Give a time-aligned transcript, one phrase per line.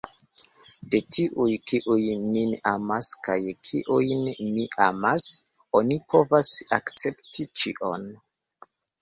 [0.93, 3.35] De tiuj, kiuj nin amas kaj
[3.67, 5.27] kiujn ni amas,
[5.83, 8.11] oni povas akcepti ĉion.